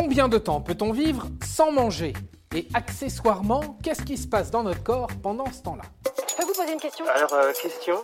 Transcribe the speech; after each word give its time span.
Combien 0.00 0.30
de 0.30 0.38
temps 0.38 0.62
peut-on 0.62 0.92
vivre 0.92 1.26
sans 1.44 1.72
manger? 1.72 2.14
Et 2.56 2.66
accessoirement, 2.72 3.76
qu'est-ce 3.82 4.00
qui 4.00 4.16
se 4.16 4.26
passe 4.26 4.50
dans 4.50 4.62
notre 4.62 4.82
corps 4.82 5.10
pendant 5.22 5.44
ce 5.52 5.60
temps-là? 5.60 5.82
Je 6.26 6.36
peux 6.36 6.44
vous 6.46 6.54
poser 6.54 6.72
une 6.72 6.80
question? 6.80 7.04
Alors, 7.14 7.30
euh, 7.34 7.52
question? 7.52 7.96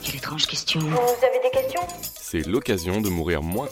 Quelle 0.00 0.14
étrange 0.14 0.46
question. 0.46 0.78
Vous 0.78 1.26
avez 1.26 1.40
des 1.42 1.50
questions? 1.50 1.80
C'est 2.20 2.46
l'occasion 2.46 3.00
de 3.00 3.08
mourir 3.08 3.42
moins. 3.42 3.66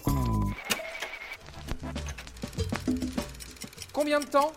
Combien 3.93 4.19
de 4.19 4.27
temps? 4.27 4.51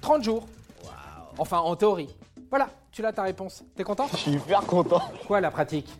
30 0.00 0.24
jours. 0.24 0.48
Enfin, 1.36 1.58
en 1.58 1.76
théorie. 1.76 2.08
Voilà, 2.48 2.70
tu 2.90 3.02
l'as 3.02 3.12
ta 3.12 3.24
réponse. 3.24 3.64
T'es 3.76 3.84
content? 3.84 4.08
Je 4.12 4.16
suis 4.16 4.30
hyper 4.30 4.62
content. 4.62 5.02
Quoi 5.26 5.42
la 5.42 5.50
pratique? 5.50 5.90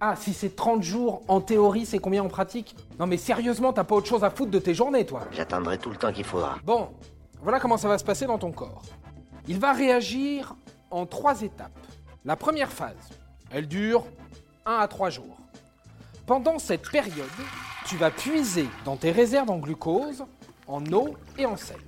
Ah, 0.00 0.14
si 0.14 0.32
c'est 0.32 0.54
30 0.54 0.82
jours, 0.82 1.22
en 1.26 1.40
théorie, 1.40 1.84
c'est 1.84 1.98
combien 1.98 2.22
en 2.22 2.28
pratique? 2.28 2.76
Non 3.00 3.06
mais 3.08 3.16
sérieusement, 3.16 3.72
t'as 3.72 3.82
pas 3.82 3.96
autre 3.96 4.06
chose 4.06 4.22
à 4.22 4.30
foutre 4.30 4.52
de 4.52 4.60
tes 4.60 4.72
journées, 4.72 5.04
toi 5.04 5.22
J'attendrai 5.32 5.76
tout 5.78 5.90
le 5.90 5.96
temps 5.96 6.12
qu'il 6.12 6.24
faudra. 6.24 6.56
Bon, 6.64 6.90
voilà 7.42 7.58
comment 7.58 7.76
ça 7.76 7.88
va 7.88 7.98
se 7.98 8.04
passer 8.04 8.24
dans 8.26 8.38
ton 8.38 8.52
corps. 8.52 8.82
Il 9.48 9.58
va 9.58 9.72
réagir 9.72 10.54
en 10.92 11.04
trois 11.04 11.42
étapes. 11.42 11.72
La 12.24 12.36
première 12.36 12.70
phase, 12.70 12.94
elle 13.50 13.66
dure 13.66 14.04
1 14.66 14.76
à 14.76 14.86
3 14.86 15.10
jours. 15.10 15.36
Pendant 16.26 16.58
cette 16.58 16.88
période, 16.88 17.26
tu 17.86 17.96
vas 17.96 18.10
puiser 18.10 18.68
dans 18.84 18.96
tes 18.96 19.10
réserves 19.10 19.50
en 19.50 19.58
glucose, 19.58 20.24
en 20.68 20.84
eau 20.92 21.14
et 21.38 21.46
en 21.46 21.56
sel. 21.56 21.80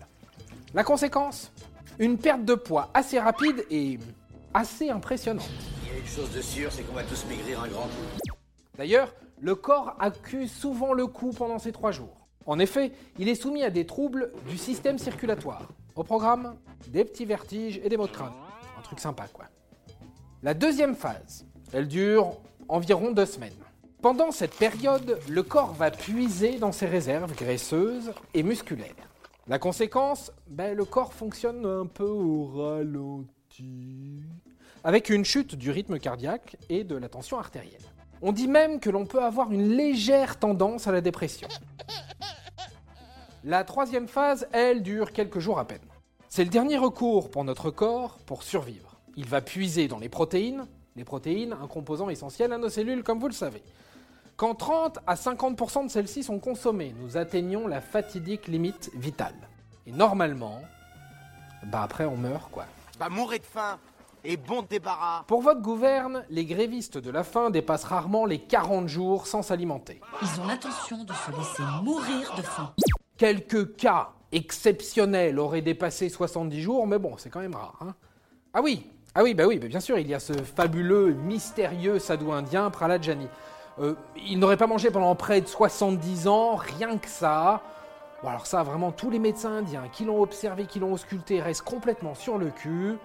La 0.74 0.82
conséquence? 0.82 1.52
Une 1.98 2.16
perte 2.16 2.44
de 2.44 2.54
poids 2.54 2.88
assez 2.94 3.20
rapide 3.20 3.64
et 3.70 3.98
assez 4.54 4.88
impressionnante. 4.90 5.50
Une 5.96 6.06
chose 6.06 6.30
de 6.32 6.40
sûre, 6.40 6.70
c'est 6.70 6.82
qu'on 6.82 6.94
va 6.94 7.02
tous 7.02 7.24
maigrir 7.26 7.62
un 7.62 7.68
grand 7.68 7.84
coup. 7.84 8.32
D'ailleurs, 8.78 9.12
le 9.40 9.54
corps 9.54 9.96
accuse 9.98 10.52
souvent 10.52 10.92
le 10.92 11.06
coup 11.06 11.32
pendant 11.32 11.58
ces 11.58 11.72
trois 11.72 11.90
jours. 11.90 12.28
En 12.46 12.58
effet, 12.58 12.92
il 13.18 13.28
est 13.28 13.34
soumis 13.34 13.64
à 13.64 13.70
des 13.70 13.86
troubles 13.86 14.32
du 14.48 14.56
système 14.56 14.98
circulatoire. 14.98 15.68
Au 15.96 16.04
programme, 16.04 16.56
des 16.88 17.04
petits 17.04 17.24
vertiges 17.24 17.80
et 17.82 17.88
des 17.88 17.96
maux 17.96 18.06
de 18.06 18.12
crâne. 18.12 18.32
Un 18.78 18.82
truc 18.82 19.00
sympa, 19.00 19.26
quoi. 19.32 19.46
La 20.42 20.54
deuxième 20.54 20.94
phase, 20.94 21.44
elle 21.72 21.88
dure 21.88 22.40
environ 22.68 23.10
deux 23.10 23.26
semaines. 23.26 23.52
Pendant 24.00 24.30
cette 24.30 24.54
période, 24.54 25.18
le 25.28 25.42
corps 25.42 25.74
va 25.74 25.90
puiser 25.90 26.58
dans 26.58 26.72
ses 26.72 26.86
réserves 26.86 27.34
graisseuses 27.34 28.12
et 28.32 28.42
musculaires. 28.42 28.94
La 29.46 29.58
conséquence, 29.58 30.32
ben, 30.46 30.76
le 30.76 30.84
corps 30.84 31.12
fonctionne 31.12 31.66
un 31.66 31.86
peu 31.86 32.08
au 32.08 32.46
ralenti, 32.46 34.22
avec 34.84 35.10
une 35.10 35.24
chute 35.24 35.54
du 35.54 35.70
rythme 35.70 35.98
cardiaque 35.98 36.56
et 36.68 36.84
de 36.84 36.96
la 36.96 37.08
tension 37.08 37.38
artérielle. 37.38 37.80
On 38.22 38.32
dit 38.32 38.48
même 38.48 38.80
que 38.80 38.90
l'on 38.90 39.06
peut 39.06 39.22
avoir 39.22 39.52
une 39.52 39.68
légère 39.76 40.38
tendance 40.38 40.86
à 40.86 40.92
la 40.92 41.00
dépression. 41.00 41.48
La 43.44 43.64
troisième 43.64 44.08
phase, 44.08 44.46
elle, 44.52 44.82
dure 44.82 45.12
quelques 45.12 45.38
jours 45.38 45.58
à 45.58 45.66
peine. 45.66 45.80
C'est 46.28 46.44
le 46.44 46.50
dernier 46.50 46.76
recours 46.76 47.30
pour 47.30 47.44
notre 47.44 47.70
corps 47.70 48.18
pour 48.26 48.42
survivre. 48.42 49.00
Il 49.16 49.26
va 49.26 49.40
puiser 49.40 49.88
dans 49.88 49.98
les 49.98 50.10
protéines, 50.10 50.66
les 50.96 51.04
protéines, 51.04 51.54
un 51.54 51.66
composant 51.66 52.10
essentiel 52.10 52.52
à 52.52 52.58
nos 52.58 52.68
cellules, 52.68 53.02
comme 53.02 53.18
vous 53.18 53.28
le 53.28 53.32
savez. 53.32 53.62
Quand 54.36 54.54
30 54.54 54.98
à 55.06 55.14
50% 55.14 55.84
de 55.84 55.90
celles-ci 55.90 56.22
sont 56.22 56.38
consommées, 56.38 56.94
nous 57.00 57.16
atteignons 57.16 57.66
la 57.66 57.80
fatidique 57.80 58.48
limite 58.48 58.90
vitale. 58.94 59.34
Et 59.86 59.92
normalement, 59.92 60.60
bah 61.66 61.82
après 61.82 62.04
on 62.04 62.16
meurt 62.16 62.50
quoi. 62.50 62.66
Bah, 62.98 63.08
mourrez 63.08 63.38
de 63.38 63.44
faim 63.44 63.78
et 64.24 64.36
bon 64.36 64.62
débarras. 64.68 65.24
Pour 65.26 65.42
votre 65.42 65.60
gouverne, 65.62 66.24
les 66.30 66.44
grévistes 66.44 66.98
de 66.98 67.10
la 67.10 67.24
faim 67.24 67.50
dépassent 67.50 67.84
rarement 67.84 68.24
les 68.26 68.38
40 68.38 68.88
jours 68.88 69.26
sans 69.26 69.42
s'alimenter. 69.42 70.00
Ils 70.22 70.40
ont 70.40 70.46
l'intention 70.46 71.04
de 71.04 71.12
se 71.12 71.30
laisser 71.30 71.62
mourir 71.82 72.34
de 72.36 72.42
faim. 72.42 72.72
Quelques 73.16 73.76
cas 73.76 74.10
exceptionnels 74.32 75.38
auraient 75.38 75.62
dépassé 75.62 76.08
70 76.08 76.60
jours, 76.60 76.86
mais 76.86 76.98
bon, 76.98 77.14
c'est 77.18 77.30
quand 77.30 77.40
même 77.40 77.54
rare. 77.54 77.78
hein. 77.80 77.94
Ah 78.52 78.60
oui, 78.62 78.86
ah 79.14 79.22
oui, 79.22 79.34
bah 79.34 79.44
oui, 79.46 79.58
bah 79.58 79.68
bien 79.68 79.80
sûr, 79.80 79.98
il 79.98 80.08
y 80.08 80.14
a 80.14 80.20
ce 80.20 80.32
fabuleux, 80.32 81.12
mystérieux 81.12 81.98
sadou 81.98 82.32
indien, 82.32 82.70
Prahlad 82.70 83.02
Jani. 83.02 83.26
Euh, 83.78 83.94
il 84.26 84.38
n'aurait 84.38 84.56
pas 84.56 84.66
mangé 84.66 84.90
pendant 84.90 85.14
près 85.14 85.40
de 85.40 85.46
70 85.46 86.28
ans, 86.28 86.56
rien 86.56 86.98
que 86.98 87.08
ça. 87.08 87.62
Bon, 88.22 88.28
alors 88.28 88.46
ça, 88.46 88.62
vraiment, 88.62 88.92
tous 88.92 89.08
les 89.10 89.18
médecins 89.18 89.58
indiens 89.58 89.88
qui 89.92 90.04
l'ont 90.04 90.20
observé, 90.20 90.66
qui 90.66 90.78
l'ont 90.78 90.92
ausculté, 90.92 91.40
restent 91.40 91.62
complètement 91.62 92.14
sur 92.14 92.36
le 92.38 92.50
cul. 92.50 92.98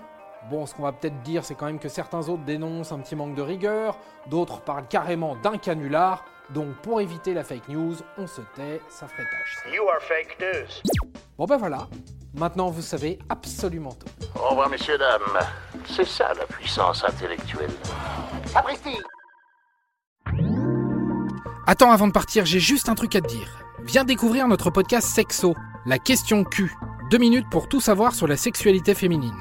Bon, 0.50 0.67
ce 0.67 0.75
qu'on 0.75 0.83
va 0.83 0.91
peut-être 0.91 1.23
dire, 1.23 1.44
c'est 1.44 1.56
quand 1.56 1.66
même 1.66 1.79
que 1.79 1.89
certains 1.89 2.29
autres 2.29 2.44
dénoncent 2.44 2.91
un 2.91 3.00
petit 3.00 3.16
manque 3.16 3.33
de 3.33 3.41
rigueur, 3.41 3.97
d'autres 4.28 4.61
parlent 4.61 4.88
carrément 4.88 5.35
d'un 5.38 5.57
canular. 5.57 6.23
Donc, 6.51 6.75
pour 6.83 7.01
éviter 7.01 7.33
la 7.33 7.44
fake 7.44 7.67
news, 7.69 7.95
on 8.19 8.28
se 8.28 8.41
tait, 8.56 8.79
ça 8.88 9.07
ferait 9.07 9.23
tâche. 9.23 9.57
You 9.73 9.81
are 9.89 10.00
fake 10.01 10.38
news. 10.39 10.91
Bon 11.38 11.45
ben 11.45 11.57
voilà, 11.57 11.88
maintenant 12.35 12.69
vous 12.69 12.83
savez 12.83 13.17
absolument 13.28 13.91
tout. 13.91 14.07
Au 14.39 14.50
revoir, 14.50 14.69
messieurs, 14.69 15.00
dames. 15.00 15.44
C'est 15.88 16.06
ça 16.06 16.31
la 16.35 16.45
puissance 16.45 17.03
intellectuelle. 17.03 17.72
Sapristi 18.45 18.97
Attends, 21.66 21.91
avant 21.91 22.07
de 22.07 22.12
partir, 22.13 22.45
j'ai 22.45 22.59
juste 22.59 22.88
un 22.89 22.95
truc 22.95 23.16
à 23.16 23.22
te 23.22 23.27
dire. 23.27 23.66
Viens 23.83 24.03
découvrir 24.03 24.47
notre 24.47 24.69
podcast 24.69 25.07
Sexo, 25.07 25.56
la 25.88 25.97
question 25.97 26.44
Q. 26.44 26.72
Deux 27.09 27.17
minutes 27.17 27.50
pour 27.50 27.67
tout 27.67 27.81
savoir 27.81 28.13
sur 28.13 28.27
la 28.27 28.38
sexualité 28.38 28.94
féminine. 28.94 29.33